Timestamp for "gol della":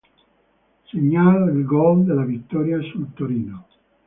1.63-2.23